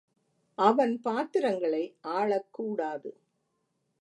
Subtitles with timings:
[0.57, 1.83] அவன் பாத்திரங்களை
[2.03, 3.11] ஆளக்கூடாது.